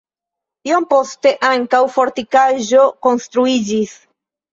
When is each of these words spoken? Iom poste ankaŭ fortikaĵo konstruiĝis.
Iom 0.67 0.85
poste 0.93 1.33
ankaŭ 1.49 1.81
fortikaĵo 1.97 2.81
konstruiĝis. 3.09 3.93